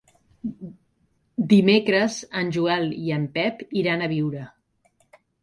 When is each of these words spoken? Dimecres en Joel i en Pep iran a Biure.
Dimecres 1.51 2.17
en 2.41 2.49
Joel 2.57 2.89
i 3.09 3.15
en 3.19 3.29
Pep 3.37 3.63
iran 3.83 4.01
a 4.01 4.11
Biure. 4.17 4.43